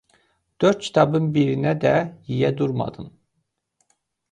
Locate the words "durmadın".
2.63-3.13